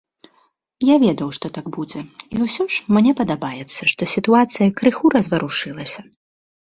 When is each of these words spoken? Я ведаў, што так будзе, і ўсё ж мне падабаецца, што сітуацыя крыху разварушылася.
Я 0.87 0.93
ведаў, 1.03 1.27
што 1.37 1.45
так 1.57 1.67
будзе, 1.75 1.99
і 2.35 2.41
ўсё 2.45 2.63
ж 2.75 2.95
мне 2.97 3.11
падабаецца, 3.19 3.81
што 3.91 4.01
сітуацыя 4.15 4.71
крыху 4.81 5.05
разварушылася. 5.15 6.01